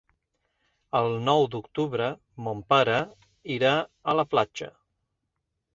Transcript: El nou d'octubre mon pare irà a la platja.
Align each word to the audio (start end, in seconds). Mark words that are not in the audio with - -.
El 0.99 1.17
nou 1.27 1.45
d'octubre 1.57 2.07
mon 2.47 2.65
pare 2.75 2.97
irà 3.59 3.79
a 4.15 4.19
la 4.23 4.31
platja. 4.35 4.77